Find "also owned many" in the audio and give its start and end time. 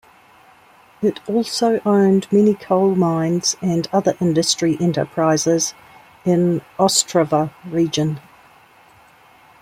1.29-2.55